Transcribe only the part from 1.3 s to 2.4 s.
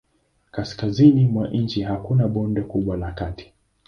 nchi hakuna